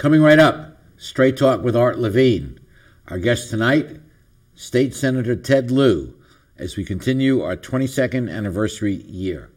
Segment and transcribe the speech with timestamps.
[0.00, 2.58] Coming right up, Straight Talk with Art Levine.
[3.08, 4.00] Our guest tonight,
[4.54, 6.18] State Senator Ted Lieu,
[6.56, 9.50] as we continue our 22nd anniversary year.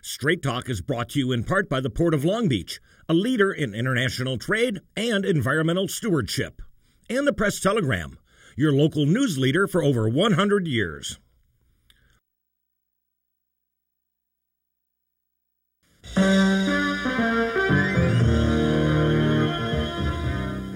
[0.00, 3.12] Straight Talk is brought to you in part by the Port of Long Beach, a
[3.12, 6.62] leader in international trade and environmental stewardship,
[7.10, 8.20] and the Press Telegram,
[8.54, 11.18] your local news leader for over 100 years.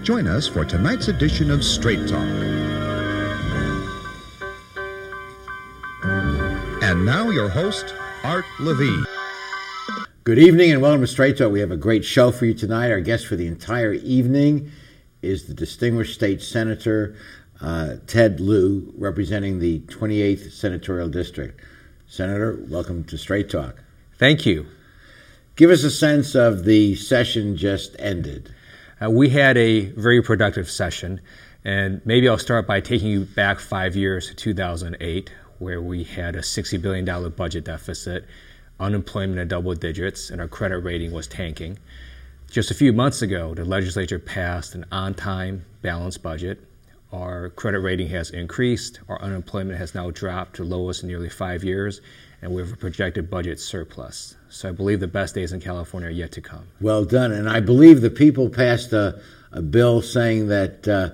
[0.03, 2.27] Join us for tonight's edition of Straight Talk.
[6.83, 7.95] And now, your host,
[8.25, 9.05] Art Levine.
[10.25, 11.53] Good evening and welcome to Straight Talk.
[11.53, 12.91] We have a great show for you tonight.
[12.91, 14.71] Our guest for the entire evening
[15.21, 17.15] is the distinguished state senator
[17.61, 21.61] uh, Ted Lieu, representing the 28th Senatorial District.
[22.07, 23.85] Senator, welcome to Straight Talk.
[24.19, 24.65] Thank you.
[25.57, 28.55] Give us a sense of the session just ended.
[29.03, 31.23] Uh, we had a very productive session,
[31.65, 36.37] and maybe I'll start by taking you back five years to 2008, where we had
[36.37, 38.27] a $60 billion budget deficit,
[38.79, 41.79] unemployment in double digits, and our credit rating was tanking.
[42.51, 46.61] Just a few months ago, the legislature passed an on time, balanced budget.
[47.11, 51.65] Our credit rating has increased, our unemployment has now dropped to lowest in nearly five
[51.65, 52.03] years,
[52.43, 54.37] and we have a projected budget surplus.
[54.51, 56.67] So I believe the best days in California are yet to come.
[56.81, 57.33] Well done.
[57.33, 59.21] And I believe the people passed a,
[59.53, 61.11] a bill saying that uh,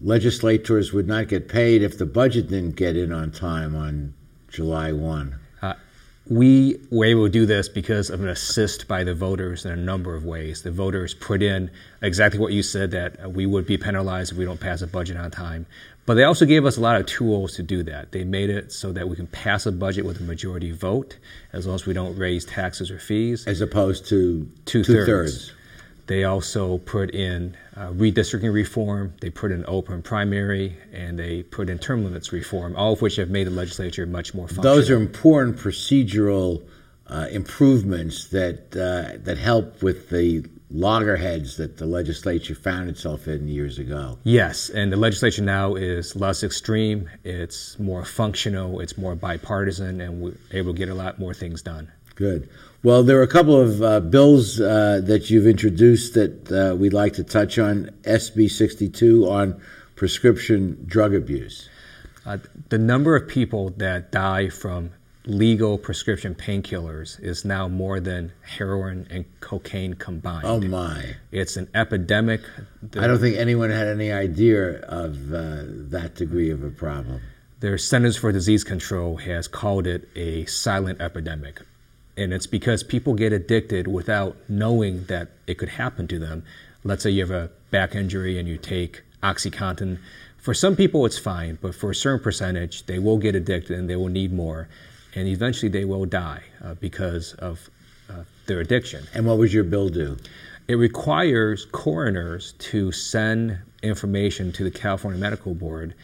[0.00, 4.14] legislators would not get paid if the budget didn't get in on time on
[4.48, 5.38] July 1.
[6.32, 9.76] We were able to do this because of an assist by the voters in a
[9.76, 10.62] number of ways.
[10.62, 14.46] The voters put in exactly what you said that we would be penalized if we
[14.46, 15.66] don't pass a budget on time.
[16.06, 18.12] But they also gave us a lot of tools to do that.
[18.12, 21.18] They made it so that we can pass a budget with a majority vote,
[21.52, 23.46] as long as we don't raise taxes or fees.
[23.46, 25.52] As opposed to two thirds.
[26.12, 31.70] They also put in uh, redistricting reform, they put in open primary, and they put
[31.70, 34.74] in term limits reform, all of which have made the legislature much more functional.
[34.74, 36.68] Those are important procedural
[37.06, 43.48] uh, improvements that uh, that help with the loggerheads that the legislature found itself in
[43.48, 44.18] years ago.
[44.22, 50.20] Yes, and the legislature now is less extreme, it's more functional, it's more bipartisan, and
[50.20, 51.90] we're able to get a lot more things done.
[52.16, 52.50] Good.
[52.84, 56.92] Well, there are a couple of uh, bills uh, that you've introduced that uh, we'd
[56.92, 57.90] like to touch on.
[58.02, 59.60] SB 62 on
[59.94, 61.68] prescription drug abuse.
[62.26, 62.38] Uh,
[62.70, 64.90] the number of people that die from
[65.26, 70.44] legal prescription painkillers is now more than heroin and cocaine combined.
[70.44, 71.14] Oh my!
[71.30, 72.40] It's an epidemic.
[72.98, 77.20] I don't think anyone had any idea of uh, that degree of a problem.
[77.60, 81.60] Their Centers for Disease Control has called it a silent epidemic.
[82.16, 86.44] And it's because people get addicted without knowing that it could happen to them.
[86.84, 89.98] Let's say you have a back injury and you take Oxycontin.
[90.36, 93.88] For some people, it's fine, but for a certain percentage, they will get addicted and
[93.88, 94.68] they will need more
[95.14, 97.70] and eventually they will die uh, because of
[98.10, 99.06] uh, their addiction.
[99.14, 100.16] And what would your bill do?
[100.68, 105.94] It requires coroners to send information to the California Medical Board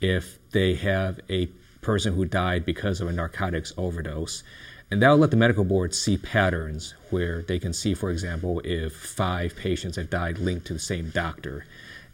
[0.00, 1.46] if they have a
[1.80, 4.42] person who died because of a narcotics overdose.
[4.90, 8.60] And that will let the medical board see patterns where they can see, for example,
[8.64, 11.66] if five patients have died linked to the same doctor.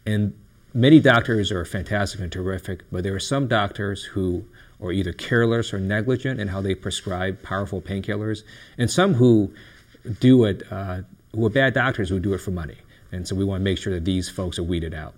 [0.05, 0.33] And
[0.73, 4.45] many doctors are fantastic and terrific, but there are some doctors who
[4.81, 8.41] are either careless or negligent in how they prescribe powerful painkillers,
[8.77, 9.53] and some who
[10.19, 11.01] do it, uh,
[11.33, 12.77] who are bad doctors who do it for money.
[13.11, 15.13] And so we want to make sure that these folks are weeded out.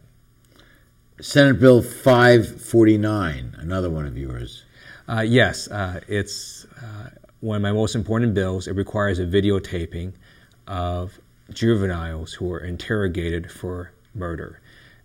[1.21, 4.65] Senate Bill 549, another one of yours.
[5.07, 7.09] Uh, yes, uh, it's uh,
[7.45, 8.67] one of my most important bills.
[8.67, 10.13] It requires a videotaping
[10.65, 11.19] of
[11.53, 14.59] juveniles who are interrogated for murder.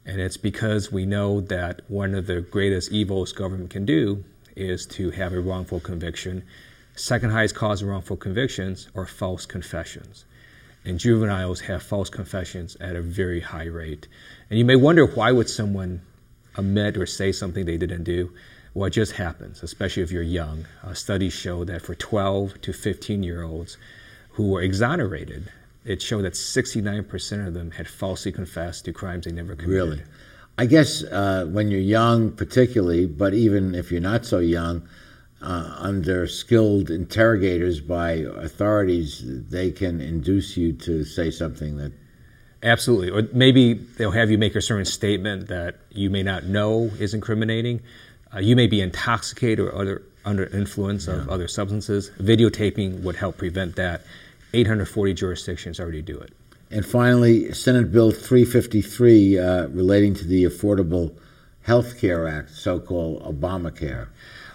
[0.07, 4.25] And it's because we know that one of the greatest evils government can do
[4.57, 6.43] is to have a wrongful conviction.
[6.97, 10.25] Second highest cause of wrongful convictions are false confessions.
[10.83, 14.09] And juveniles have false confessions at a very high rate.
[14.49, 16.01] And you may wonder why would someone
[16.57, 18.33] admit or say something they didn't do?
[18.75, 20.67] It just happens, especially if you're young.
[20.83, 23.77] Uh, studies show that for 12 to 15 year olds
[24.33, 25.51] who were exonerated,
[25.85, 29.89] it showed that 69% of them had falsely confessed to crimes they never committed.
[29.89, 30.03] Really?
[30.59, 34.87] I guess uh, when you're young, particularly, but even if you're not so young,
[35.43, 41.93] uh, under skilled interrogators by authorities, they can induce you to say something that.
[42.63, 43.09] Absolutely.
[43.09, 47.15] Or maybe they'll have you make a certain statement that you may not know is
[47.15, 47.81] incriminating.
[48.35, 51.15] Uh, you may be intoxicated or other, under influence yeah.
[51.15, 52.11] of other substances.
[52.19, 54.03] Videotaping would help prevent that.
[54.53, 56.33] 840 jurisdictions already do it.
[56.71, 61.17] And finally, Senate Bill 353 uh, relating to the Affordable
[61.63, 64.09] Health Care Act, so called Obamacare.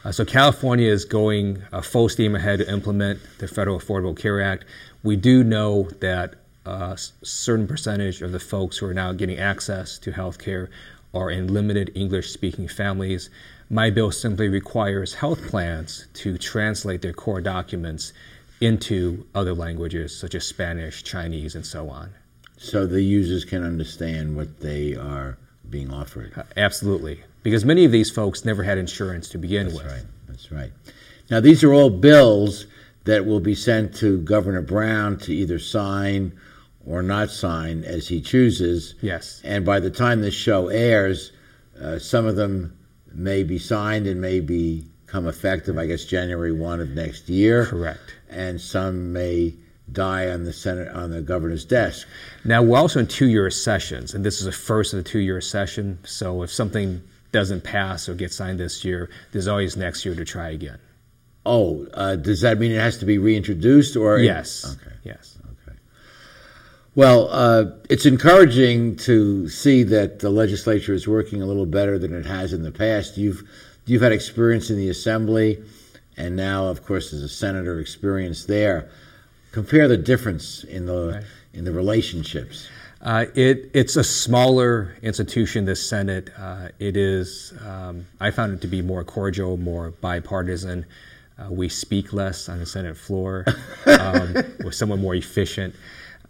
[0.03, 4.41] Uh, so, California is going uh, full steam ahead to implement the Federal Affordable Care
[4.41, 4.65] Act.
[5.03, 6.35] We do know that
[6.65, 10.69] a uh, certain percentage of the folks who are now getting access to health care
[11.15, 13.29] are in limited English speaking families.
[13.69, 18.13] My bill simply requires health plans to translate their core documents
[18.61, 22.11] into other languages such as Spanish, Chinese, and so on.
[22.57, 25.37] So the users can understand what they are
[25.69, 26.33] being offered.
[26.37, 29.85] Uh, absolutely, because many of these folks never had insurance to begin That's with.
[29.85, 30.27] That's right.
[30.27, 30.71] That's right.
[31.29, 32.67] Now these are all bills
[33.05, 36.37] that will be sent to Governor Brown to either sign
[36.85, 38.95] or not sign as he chooses.
[39.01, 39.41] Yes.
[39.43, 41.31] And by the time this show airs,
[41.81, 42.77] uh, some of them
[43.13, 47.65] may be signed and may become effective, I guess, January 1 of next year.
[47.65, 48.15] Correct.
[48.29, 49.55] And some may
[49.91, 52.07] die on the Senate on the governor's desk.
[52.43, 55.99] Now we're also in two-year sessions, and this is the first of the two-year session.
[56.03, 57.01] So if something
[57.31, 60.79] doesn't pass or get signed this year, there's always next year to try again.
[61.45, 64.17] Oh, uh, does that mean it has to be reintroduced or?
[64.17, 64.65] Yes.
[64.65, 64.95] Okay.
[65.03, 65.37] Yes.
[66.95, 72.13] Well, uh, it's encouraging to see that the legislature is working a little better than
[72.13, 73.17] it has in the past.
[73.17, 73.43] You've
[73.85, 75.61] you've had experience in the assembly,
[76.15, 78.89] and now, of course, as a senator, experience there.
[79.51, 81.23] Compare the difference in the right.
[81.53, 82.69] in the relationships.
[83.01, 86.31] Uh, it, it's a smaller institution, the Senate.
[86.39, 90.85] Uh, it is, um, I found it to be more cordial, more bipartisan.
[91.37, 93.45] Uh, we speak less on the Senate floor.
[93.85, 94.33] Um,
[94.63, 95.75] we're somewhat more efficient.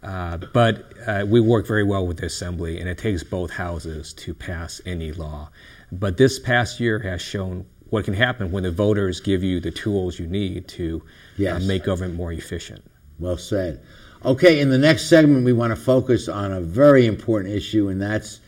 [0.02, 4.12] Uh, but uh, we work very well with the Assembly, and it takes both houses
[4.14, 5.50] to pass any law.
[5.90, 9.70] But this past year has shown what can happen when the voters give you the
[9.70, 11.02] tools you need to
[11.48, 12.84] uh, make government more efficient.
[13.18, 13.80] Well said.
[14.24, 18.00] Okay, in the next segment, we want to focus on a very important issue, and
[18.00, 18.40] that's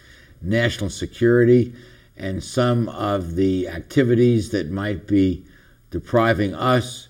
[0.43, 1.73] national security
[2.17, 5.45] and some of the activities that might be
[5.91, 7.09] depriving us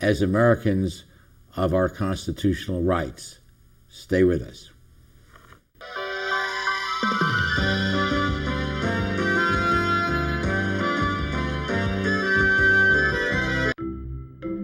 [0.00, 1.04] as Americans
[1.56, 3.37] of our constitutional rights.
[3.98, 4.70] Stay with us.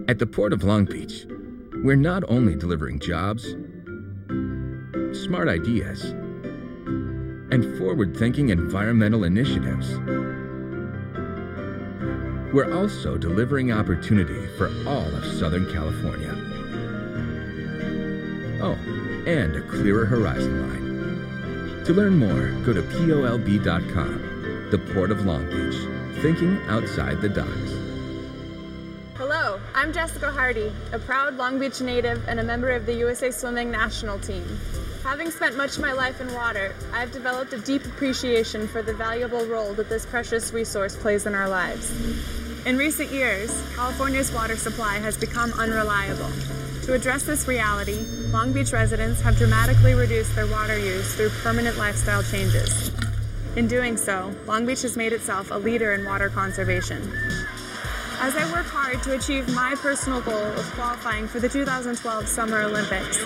[0.07, 1.25] At the Port of Long Beach,
[1.83, 3.43] we're not only delivering jobs,
[5.11, 6.05] smart ideas,
[7.51, 9.99] and forward thinking environmental initiatives.
[12.53, 16.33] We're also delivering opportunity for all of Southern California.
[18.61, 18.94] Oh,
[19.25, 21.83] and a clearer horizon line.
[21.85, 27.71] To learn more, go to POLB.com, the Port of Long Beach, thinking outside the docks.
[29.17, 33.31] Hello, I'm Jessica Hardy, a proud Long Beach native and a member of the USA
[33.31, 34.45] Swimming national team.
[35.03, 38.93] Having spent much of my life in water, I've developed a deep appreciation for the
[38.93, 41.91] valuable role that this precious resource plays in our lives.
[42.65, 46.31] In recent years, California's water supply has become unreliable.
[46.85, 51.79] To address this reality, Long Beach residents have dramatically reduced their water use through permanent
[51.79, 52.91] lifestyle changes.
[53.55, 57.01] In doing so, Long Beach has made itself a leader in water conservation.
[58.19, 62.61] As I work hard to achieve my personal goal of qualifying for the 2012 Summer
[62.61, 63.17] Olympics,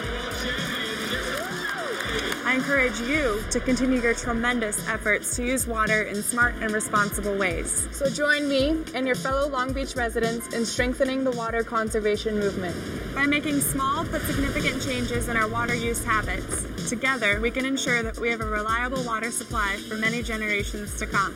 [2.46, 7.36] I encourage you to continue your tremendous efforts to use water in smart and responsible
[7.36, 7.88] ways.
[7.92, 12.76] So join me and your fellow Long Beach residents in strengthening the water conservation movement.
[13.14, 18.02] By making small but significant changes in our water use habits, together we can ensure
[18.04, 21.36] that we have a reliable water supply for many generations to come.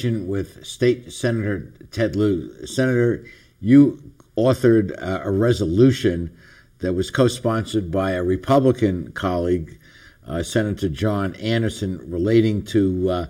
[0.01, 2.65] conversation with State Senator Ted Lieu.
[2.65, 3.25] Senator,
[3.59, 4.01] you
[4.35, 6.35] authored uh, a resolution
[6.79, 9.77] that was co sponsored by a Republican colleague,
[10.25, 13.25] uh, Senator Joel Anderson, relating to uh,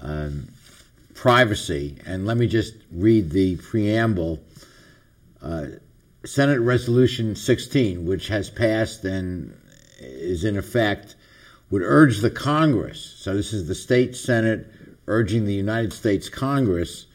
[0.00, 0.48] um,
[1.14, 1.98] privacy.
[2.06, 4.38] And let me just read the preamble.
[5.42, 5.66] Uh,
[6.24, 9.52] Senate Resolution 16, which has passed and
[9.98, 11.16] is in effect,
[11.70, 14.73] would urge the Congress, so this is the state Senate
[15.06, 17.06] urging the United States Congress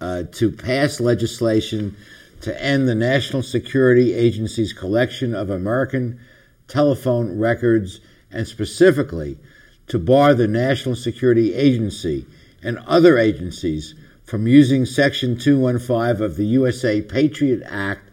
[0.00, 1.96] uh, to pass legislation
[2.40, 6.20] to end the National Security Agency's collection of American
[6.68, 9.38] telephone records and specifically
[9.88, 12.26] to bar the National Security Agency
[12.62, 13.94] and other agencies
[14.24, 18.08] from using Section 215 of the USA Patriot Act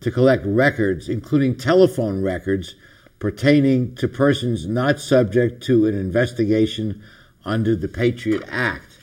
[0.00, 2.74] to collect records, including telephone records,
[3.18, 7.02] pertaining to persons not subject to an investigation
[7.44, 8.98] under the Patriot Act.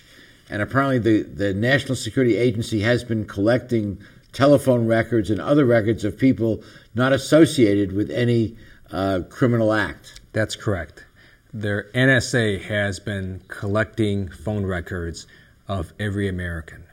[0.50, 4.00] And apparently, the, the National Security Agency has been collecting
[4.32, 6.64] telephone records and other records of people
[6.96, 8.56] not associated with any
[8.92, 10.22] uh, criminal act.
[10.34, 11.06] That's correct.
[11.54, 15.28] Their NSA has been collecting phone records
[15.68, 16.84] of every American,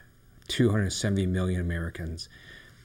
[0.47, 2.27] 270 million Americans,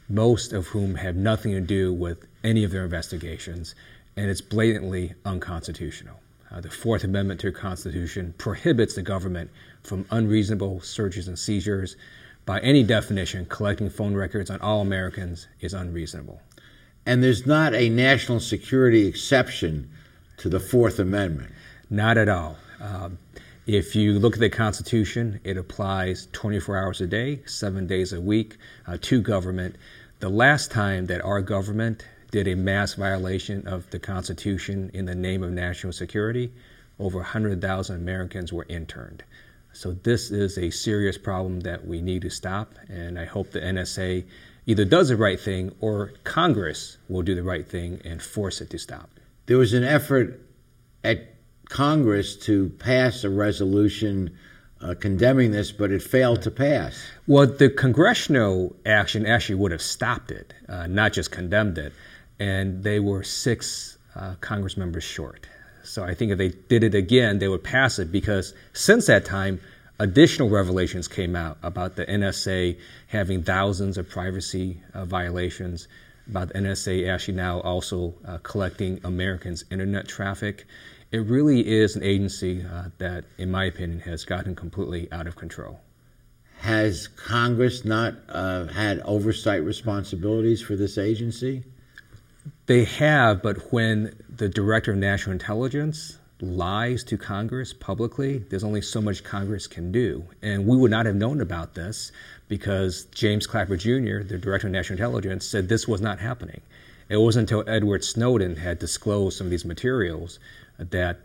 [0.08, 3.74] most of whom have nothing to do with any of their investigations,
[4.16, 6.19] and it's blatantly unconstitutional.
[6.52, 9.50] Uh, the Fourth Amendment to the Constitution prohibits the government
[9.82, 11.96] from unreasonable searches and seizures.
[12.44, 16.40] By any definition, collecting phone records on all Americans is unreasonable.
[17.06, 19.90] And there's not a national security exception
[20.38, 21.52] to the Fourth Amendment.
[21.88, 22.56] Not at all.
[22.80, 23.18] Um,
[23.66, 28.20] if you look at the Constitution, it applies 24 hours a day, seven days a
[28.20, 29.76] week uh, to government.
[30.18, 35.14] The last time that our government did a mass violation of the Constitution in the
[35.14, 36.52] name of national security,
[36.98, 39.24] over 100,000 Americans were interned.
[39.72, 43.60] So this is a serious problem that we need to stop, and I hope the
[43.60, 44.24] NSA
[44.66, 48.70] either does the right thing or Congress will do the right thing and force it
[48.70, 49.10] to stop.
[49.46, 50.40] There was an effort
[51.02, 51.34] at
[51.68, 54.36] Congress to pass a resolution
[54.80, 57.00] uh, condemning this, but it failed to pass.
[57.26, 61.92] Well, the congressional action actually would have stopped it, uh, not just condemned it
[62.40, 65.46] and they were six uh, Congress members short.
[65.84, 69.24] So I think if they did it again, they would pass it because since that
[69.24, 69.60] time,
[69.98, 72.78] additional revelations came out about the NSA
[73.08, 75.86] having thousands of privacy uh, violations,
[76.26, 80.64] about the NSA actually now also uh, collecting Americans' internet traffic.
[81.12, 85.36] It really is an agency uh, that, in my opinion, has gotten completely out of
[85.36, 85.80] control.
[86.60, 91.64] Has Congress not uh, had oversight responsibilities for this agency?
[92.66, 98.80] They have, but when the director of national intelligence lies to Congress publicly, there's only
[98.80, 100.24] so much Congress can do.
[100.42, 102.12] And we would not have known about this
[102.48, 106.60] because James Clapper Jr., the director of national intelligence, said this was not happening.
[107.08, 110.38] It wasn't until Edward Snowden had disclosed some of these materials
[110.78, 111.18] that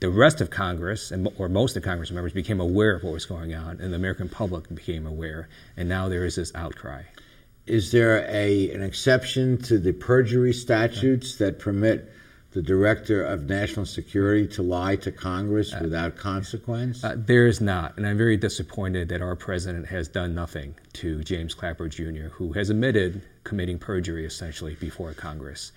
[0.00, 3.26] the rest of Congress, and, or most of Congress members, became aware of what was
[3.26, 5.48] going on, and the American public became aware.
[5.76, 7.02] And now there is this outcry
[7.70, 12.12] is there a an exception to the perjury statutes that permit
[12.50, 17.04] the director of national security to lie to Congress uh, without consequence?
[17.04, 21.22] Uh, there is not, and I'm very disappointed that our president has done nothing to
[21.22, 25.70] James Clapper Jr., who has admitted committing perjury essentially before Congress.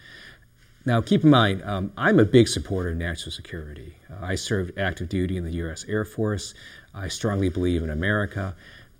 [0.85, 3.95] Now, keep in mind, um, I'm a big supporter of national security.
[4.11, 5.85] Uh, I served active duty in the U.S.
[5.87, 6.55] Air Force.
[6.93, 8.55] I strongly believe in America,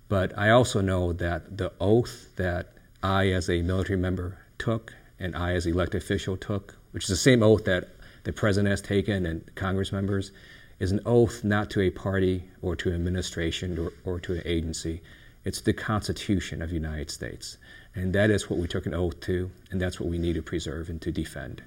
[0.08, 2.73] but I also know that the oath that
[3.04, 7.16] I, as a military member, took, and I, as elected official, took, which is the
[7.16, 7.90] same oath that
[8.22, 10.32] the president has taken and Congress members,
[10.78, 14.42] is an oath not to a party or to an administration or, or to an
[14.46, 15.02] agency.
[15.44, 17.58] It's the Constitution of the United States.
[17.94, 20.42] And that is what we took an oath to, and that's what we need to
[20.42, 21.62] preserve and to defend.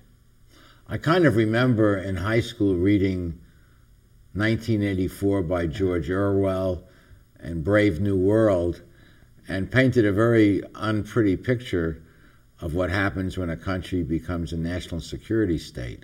[0.87, 3.39] I kind of remember in high school reading
[4.33, 6.81] 1984 by George Orwell
[7.39, 8.81] and Brave New World
[9.47, 12.01] and painted a very unpretty picture
[12.59, 16.03] of what happens when a country becomes a national security state.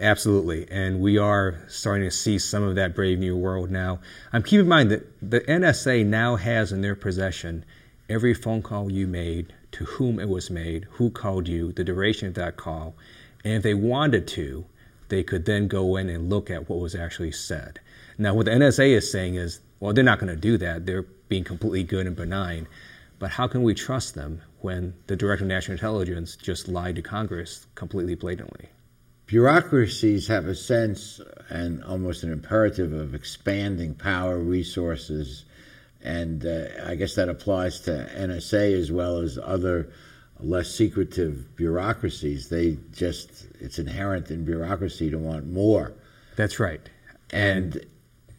[0.00, 3.98] Absolutely, and we are starting to see some of that brave new world now.
[4.32, 7.64] Um, keep in mind that the NSA now has in their possession
[8.08, 12.28] every phone call you made, to whom it was made, who called you, the duration
[12.28, 12.94] of that call,
[13.44, 14.64] and if they wanted to,
[15.08, 17.80] they could then go in and look at what was actually said.
[18.16, 20.86] Now, what the NSA is saying is, well, they're not going to do that.
[20.86, 22.68] They're being completely good and benign.
[23.18, 27.02] But how can we trust them when the Director of National Intelligence just lied to
[27.02, 28.68] Congress completely blatantly?
[29.26, 31.20] Bureaucracies have a sense
[31.50, 35.44] and almost an imperative of expanding power, resources,
[36.02, 39.92] and uh, I guess that applies to NSA as well as other
[40.40, 42.48] less secretive bureaucracies.
[42.48, 45.92] They just, it's inherent in bureaucracy to want more.
[46.36, 46.80] That's right.
[47.30, 47.86] And, and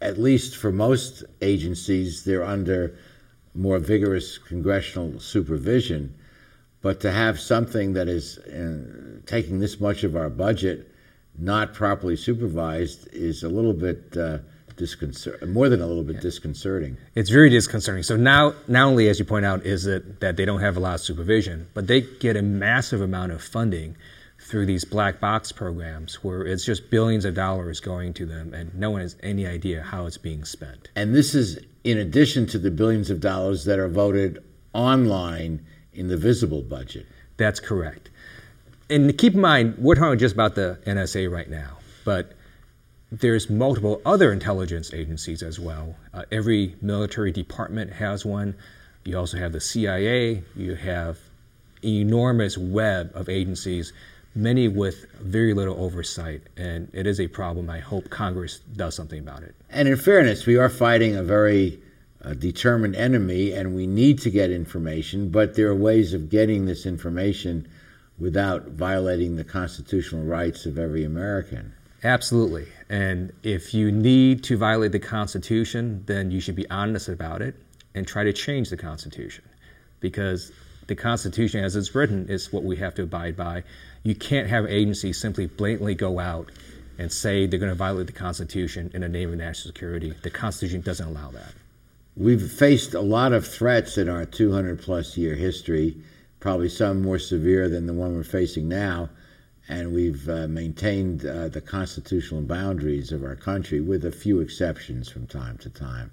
[0.02, 2.96] at least for most agencies, they're under
[3.54, 6.16] more vigorous congressional supervision.
[6.82, 10.90] But to have something that is uh, taking this much of our budget
[11.38, 14.40] not properly supervised is a little bit uh,
[14.78, 16.22] disconcerting, more than a little bit yeah.
[16.22, 16.98] disconcerting.
[17.16, 18.04] It's very disconcerting.
[18.04, 20.80] So now, not only, as you point out, is it that they don't have a
[20.80, 23.96] lot of supervision, but they get a massive amount of funding
[24.50, 28.74] through these black box programs where it's just billions of dollars going to them and
[28.74, 30.90] no one has any idea how it's being spent.
[30.96, 36.08] And this is in addition to the billions of dollars that are voted online in
[36.08, 37.06] the visible budget.
[37.38, 38.10] That's correct.
[38.90, 42.34] And keep in mind, we're talking just about the NSA right now, but
[43.12, 45.96] there's multiple other intelligence agencies as well.
[46.14, 48.56] Uh, every military department has one.
[49.06, 50.44] You also have the CIA.
[50.56, 51.20] You have
[51.84, 53.94] an enormous web of agencies,
[54.36, 56.44] many with very little oversight.
[56.58, 57.70] And it is a problem.
[57.70, 59.56] I hope Congress does something about it.
[59.70, 61.80] And in fairness, we are fighting a very
[62.24, 66.66] uh, determined enemy, and we need to get information, but there are ways of getting
[66.66, 67.68] this information
[68.18, 71.74] without violating the constitutional rights of every American.
[72.04, 72.68] Absolutely.
[72.90, 77.56] And if you need to violate the Constitution, then you should be honest about it
[77.96, 79.44] and try to change the Constitution.
[80.00, 80.52] Because
[80.88, 83.64] the Constitution, as it's written, is what we have to abide by.
[84.04, 86.52] You can't have agencies simply blatantly go out
[86.98, 90.14] and say they're going to violate the Constitution in the name of national security.
[90.22, 91.54] The Constitution doesn't allow that.
[92.18, 95.98] We've faced a lot of threats in our 200 plus year history,
[96.40, 99.10] probably some more severe than the one we're facing now
[99.70, 105.08] and we've uh, maintained uh, the constitutional boundaries of our country with a few exceptions
[105.08, 106.12] from time to time.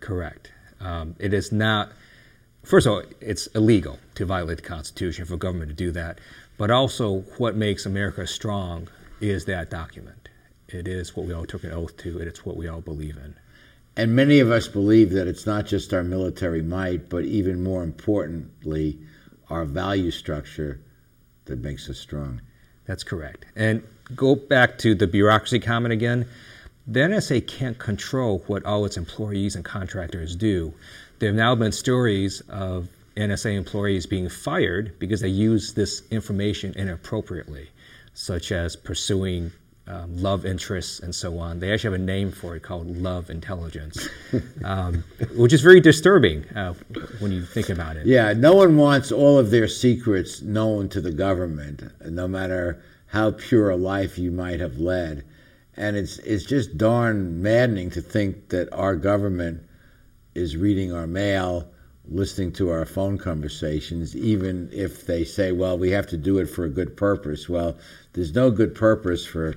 [0.00, 0.52] Correct.
[0.80, 1.92] Um, it is not,
[2.62, 6.18] first of all, it's illegal to violate the Constitution for government to do that,
[6.60, 8.86] but also what makes America strong
[9.18, 10.28] is that document.
[10.68, 13.16] It is what we all took an oath to, and it's what we all believe
[13.16, 13.34] in.
[13.96, 17.82] And many of us believe that it's not just our military might, but even more
[17.82, 18.98] importantly,
[19.48, 20.82] our value structure
[21.46, 22.42] that makes us strong.
[22.84, 23.46] That's correct.
[23.56, 23.82] And
[24.14, 26.26] go back to the bureaucracy comment again.
[26.86, 30.74] The NSA can't control what all its employees and contractors do.
[31.20, 32.90] There have now been stories of
[33.20, 37.68] NSA employees being fired because they use this information inappropriately,
[38.14, 39.52] such as pursuing
[39.86, 41.58] um, love interests and so on.
[41.58, 44.08] They actually have a name for it called love intelligence,
[44.64, 46.74] um, which is very disturbing uh,
[47.18, 48.06] when you think about it.
[48.06, 53.32] Yeah, no one wants all of their secrets known to the government, no matter how
[53.32, 55.24] pure a life you might have led.
[55.76, 59.62] And it's it's just darn maddening to think that our government
[60.34, 61.68] is reading our mail,
[62.08, 66.46] listening to our phone conversations, even if they say, "Well, we have to do it
[66.46, 67.78] for a good purpose." Well,
[68.12, 69.54] there's no good purpose for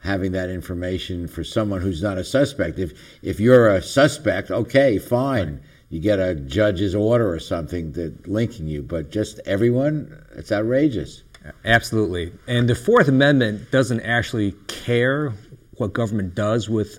[0.00, 2.78] having that information for someone who's not a suspect.
[2.78, 5.60] If if you're a suspect, okay, fine.
[5.88, 11.22] You get a judge's order or something that linking you, but just everyone, it's outrageous.
[11.64, 12.32] Absolutely.
[12.48, 15.32] And the Fourth Amendment doesn't actually care
[15.76, 16.98] what government does with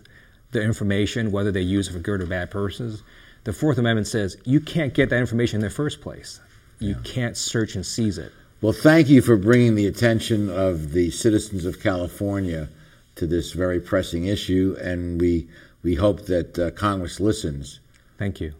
[0.51, 3.03] the information, whether they use it for good or bad purposes.
[3.47, 6.41] The Fourth Amendment says you can't get that information in the first place.
[6.79, 7.01] You yeah.
[7.05, 8.33] can't search and seize it.
[8.59, 12.67] Well, thank you for bringing the attention of the citizens of California
[13.15, 15.47] to this very pressing issue, and we
[15.81, 17.79] we hope that uh, Congress listens.
[18.17, 18.53] Thank you.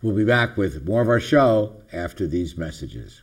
[0.00, 3.22] We'll be back with more of our show after these messages.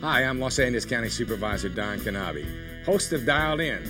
[0.00, 2.46] Hi, I'm Los Angeles County Supervisor Don Knabe,
[2.84, 3.82] host of Dialed In.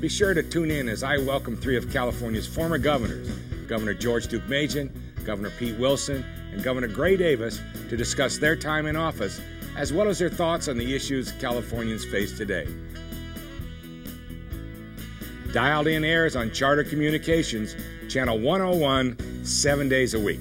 [0.00, 3.28] Be sure to tune in as I welcome three of California's former governors
[3.66, 4.92] Governor George Deukmejian,
[5.24, 9.40] Governor Pete Wilson, and Governor Gray Davis to discuss their time in office
[9.76, 12.68] as well as their thoughts on the issues Californians face today.
[15.52, 17.74] Dialed In airs on Charter Communications,
[18.08, 20.38] Channel 101, seven days a week.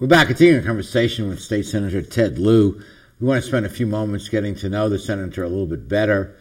[0.00, 2.82] We're back continuing a conversation with State Senator Ted Lieu.
[3.20, 5.88] We want to spend a few moments getting to know the senator a little bit
[5.88, 6.34] better.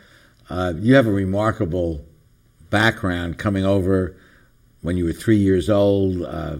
[0.49, 2.03] Uh, you have a remarkable
[2.71, 4.17] background coming over
[4.81, 6.55] when you were three years old, uh,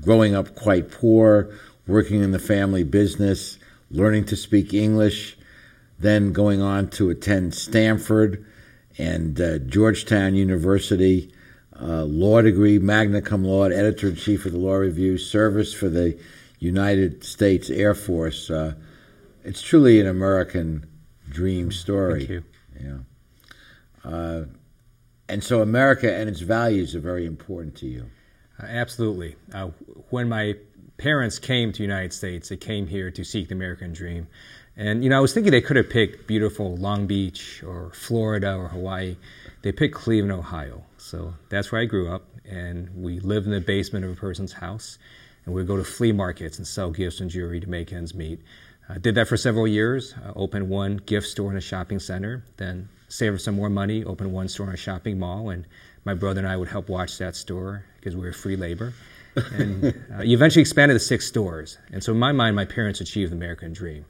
[0.00, 1.52] growing up quite poor,
[1.88, 3.58] working in the family business,
[3.90, 5.36] learning to speak English,
[5.98, 8.46] then going on to attend Stanford
[8.98, 11.32] and uh, Georgetown University
[11.82, 15.88] uh, law degree, magna cum laude, editor in chief of the Law Review, service for
[15.88, 16.18] the
[16.58, 18.50] United States Air Force.
[18.50, 18.74] Uh,
[19.44, 20.86] it's truly an American
[21.28, 22.26] dream story.
[22.26, 22.44] Thank you.
[22.80, 22.98] Yeah.
[24.04, 24.44] Uh,
[25.28, 28.06] and so America and its values are very important to you.
[28.62, 29.34] Uh, absolutely.
[29.52, 29.70] Uh,
[30.10, 30.54] when my
[30.98, 34.28] parents came to the United States, they came here to seek the American dream.
[34.76, 38.54] And, you know, I was thinking they could have picked beautiful Long Beach or Florida
[38.54, 39.16] or Hawaii.
[39.62, 40.84] They picked Cleveland, Ohio.
[40.98, 44.52] So that's where I grew up, and we lived in the basement of a person's
[44.52, 44.98] house,
[45.44, 48.40] and we'd go to flea markets and sell gifts and jewelry to make ends meet.
[48.88, 50.14] I did that for several years.
[50.24, 54.32] I opened one gift store in a shopping center, then saved some more money, opened
[54.32, 55.66] one store in a shopping mall, and
[56.04, 58.92] my brother and I would help watch that store because we were free labor.
[59.52, 61.78] and uh, eventually expanded to six stores.
[61.92, 64.04] And so, in my mind, my parents achieved the American dream.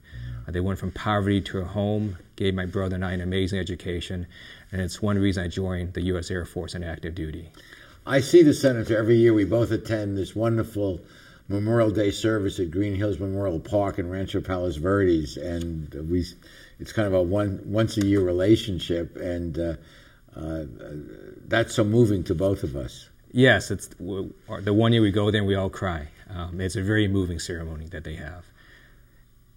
[0.47, 3.59] Uh, they went from poverty to a home, gave my brother and I an amazing
[3.59, 4.27] education,
[4.73, 6.31] and it's one reason I joined the U.S.
[6.31, 7.51] Air Force in active duty.
[8.07, 9.31] I see the senator every year.
[9.31, 10.99] We both attend this wonderful
[11.47, 16.25] Memorial Day service at Green Hills Memorial Park in Rancho Palos Verdes, and we
[16.79, 19.75] it's kind of a one once a year relationship, and uh,
[20.35, 20.63] uh,
[21.45, 23.09] that's so moving to both of us.
[23.31, 26.07] Yes, it's the one year we go there and we all cry.
[26.29, 28.45] Um, it's a very moving ceremony that they have.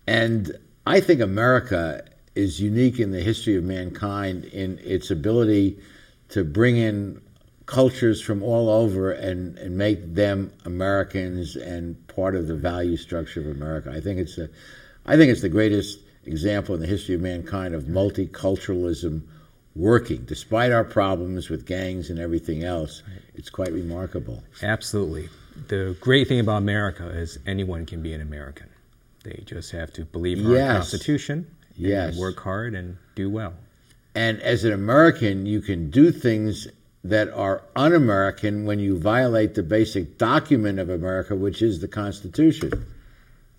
[0.07, 2.05] And I think America
[2.37, 5.79] is unique in the history of mankind in its ability
[6.29, 7.21] to bring in
[7.67, 13.41] cultures from all over and, and make them Americans and part of the value structure
[13.41, 13.91] of America.
[13.91, 14.49] I think it's a,
[15.07, 19.23] I think it's the greatest example in the history of mankind of multiculturalism
[19.75, 23.03] working despite our problems with gangs and everything else.
[23.35, 24.43] It's quite remarkable.
[24.63, 25.29] Absolutely.
[25.69, 28.69] The great thing about America is anyone can be an American.
[29.25, 30.69] They just have to believe in Yes.
[30.71, 32.11] our Constitution, Yes.
[32.13, 33.55] and work hard and do well.
[34.15, 36.69] And as an American, you can do things
[37.05, 41.89] that are un American when you violate the basic document of America, which is the
[41.89, 42.87] Constitution.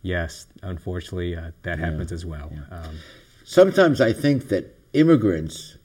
[0.02, 2.52] Yes, unfortunately, uh, that happens as well.
[2.72, 2.98] Um,
[3.46, 5.78] Sometimes I think that immigrants,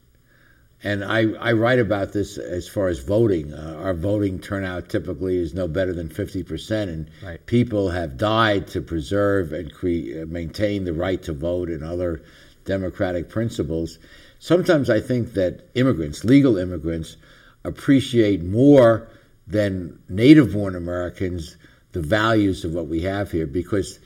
[0.84, 5.36] and I, I write about this as far as voting, uh, our voting turnout typically
[5.38, 7.44] is no better than 50%, and Right.
[7.46, 12.22] people have died to preserve and cre- uh, maintain the right to vote and other
[12.64, 13.98] democratic principles.
[14.38, 17.16] Sometimes I think that immigrants, legal immigrants,
[17.64, 19.08] appreciate more
[19.46, 21.56] than native born Americans
[21.92, 23.98] the values of what we have here because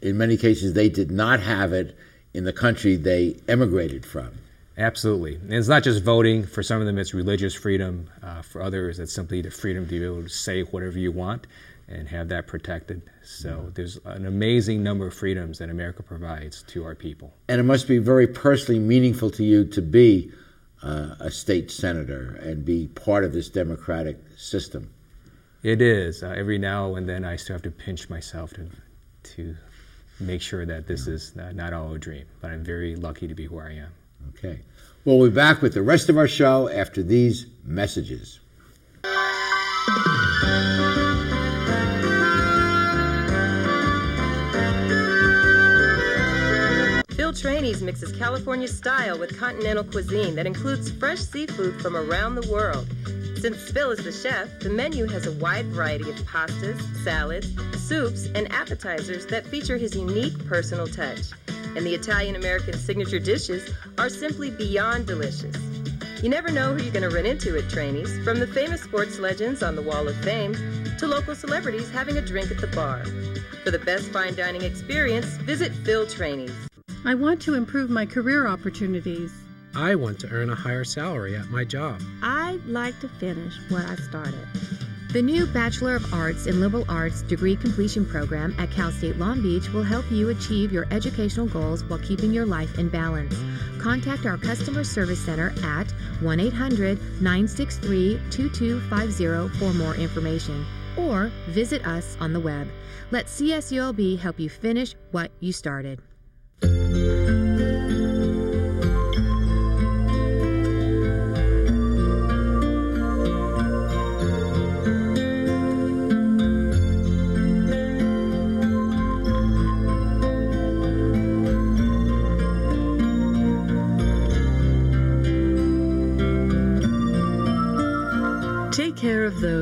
[0.00, 1.96] in many cases they did not have it
[2.32, 4.30] in the country they emigrated from.
[4.82, 5.36] Absolutely.
[5.36, 6.44] And it's not just voting.
[6.44, 8.10] For some of them, it's religious freedom.
[8.20, 11.46] Uh, for others, it's simply the freedom to be able to say whatever you want
[11.86, 13.00] and have that protected.
[13.22, 17.32] So there's an amazing number of freedoms that America provides to our people.
[17.48, 20.32] And it must be very personally meaningful to you to be
[20.82, 24.90] uh, a state senator and be part of this democratic system.
[25.62, 26.24] It is.
[26.24, 28.68] Uh, every now and then, I still have to pinch myself to,
[29.36, 29.56] to
[30.18, 32.24] make sure that this is not, not all a dream.
[32.40, 33.92] But I'm very lucky to be where I am.
[34.30, 34.60] Okay.
[35.04, 38.38] Well, be back with the rest of our show after these messages.
[47.16, 52.48] Phil Trani's mixes California style with continental cuisine that includes fresh seafood from around the
[52.48, 52.86] world.
[53.40, 58.26] Since Phil is the chef, the menu has a wide variety of pastas, salads, soups,
[58.36, 61.32] and appetizers that feature his unique personal touch.
[61.76, 65.56] And the Italian American signature dishes are simply beyond delicious.
[66.22, 69.18] You never know who you're going to run into at Trani's, from the famous sports
[69.18, 70.54] legends on the Wall of Fame
[70.98, 73.04] to local celebrities having a drink at the bar.
[73.64, 76.54] For the best fine dining experience, visit Phil Trani's.
[77.04, 79.32] I want to improve my career opportunities.
[79.74, 82.00] I want to earn a higher salary at my job.
[82.22, 84.46] I'd like to finish what I started.
[85.12, 89.42] The new Bachelor of Arts in Liberal Arts degree completion program at Cal State Long
[89.42, 93.38] Beach will help you achieve your educational goals while keeping your life in balance.
[93.78, 95.90] Contact our customer service center at
[96.22, 100.64] 1 800 963 2250 for more information
[100.96, 102.66] or visit us on the web.
[103.10, 106.00] Let CSULB help you finish what you started.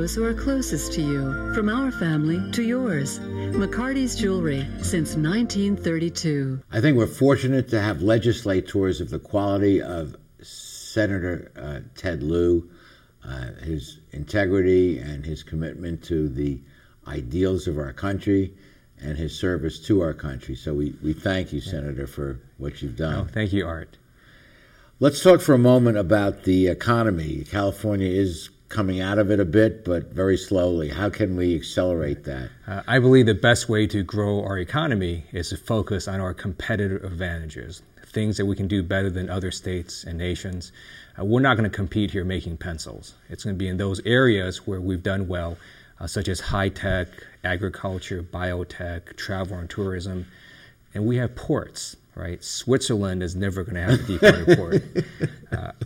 [0.01, 3.19] Those who are closest to you, from our family to yours.
[3.19, 6.63] McCarty's Jewelry since 1932.
[6.73, 12.71] I think we're fortunate to have legislators of the quality of Senator uh, Ted Lieu,
[13.29, 16.63] uh, his integrity and his commitment to the
[17.07, 18.55] ideals of our country
[19.03, 20.55] and his service to our country.
[20.55, 23.13] So we, we thank you, Senator, for what you've done.
[23.13, 23.99] No, thank you, Art.
[24.99, 27.45] Let's talk for a moment about the economy.
[27.45, 30.89] California is coming out of it a bit, but very slowly.
[30.89, 32.51] How can we accelerate that?
[32.67, 36.33] Uh, I believe the best way to grow our economy is to focus on our
[36.33, 40.71] competitive advantages, things that we can do better than other states and nations.
[41.19, 43.15] Uh, we're not going to compete here making pencils.
[43.29, 45.59] It's going to be in those areas where we've done well,
[45.99, 47.09] uh, such as high tech,
[47.43, 50.27] agriculture, biotech, travel and tourism.
[50.95, 52.43] And we have ports, right?
[52.43, 54.83] Switzerland is never going to have a deep water port.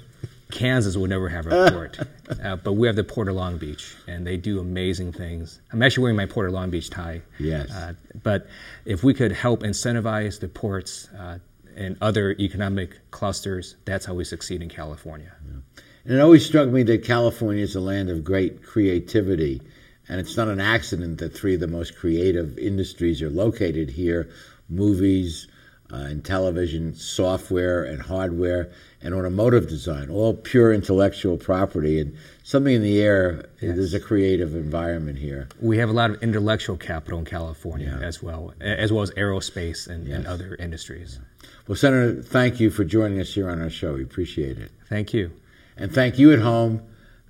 [0.55, 1.99] Kansas will never have a port,
[2.43, 5.61] uh, but we have the Port of Long Beach, and they do amazing things.
[5.73, 7.23] I'm actually wearing my Port of Long Beach tie.
[7.41, 7.71] Yes.
[7.71, 8.47] Uh, but
[8.85, 11.39] if we could help incentivize the ports uh,
[11.77, 15.33] and other economic clusters, that's how we succeed in California.
[15.45, 15.83] Yeah.
[16.05, 19.61] And it always struck me that California is a land of great creativity,
[20.09, 24.31] and it's not an accident that three of the most creative industries are located here:
[24.69, 25.49] movies.
[25.93, 28.73] Uh, and television, software and hardware,
[29.05, 33.45] and automotive design, all pure intellectual property and something in the air.
[33.61, 33.77] Yes.
[33.77, 35.49] There's a creative environment here.
[35.61, 38.07] We have a lot of intellectual capital in California yeah.
[38.07, 40.17] as well, as well as aerospace and, yes.
[40.17, 41.21] and other industries.
[41.69, 43.95] Well, Senator, thank you for joining us here on our show.
[43.95, 44.73] We appreciate it.
[44.89, 45.31] Thank you.
[45.77, 46.83] And thank you at home.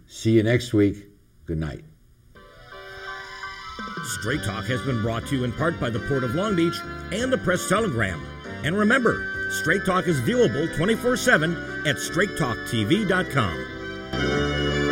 [0.07, 1.07] See you next week.
[1.47, 1.85] Good night.
[4.05, 6.79] Straight Talk has been brought to you in part by the Port of Long Beach
[7.11, 8.25] and the Press Telegram.
[8.63, 11.55] And remember, Straight Talk is viewable 24 7
[11.87, 14.84] at straighttalktv.com.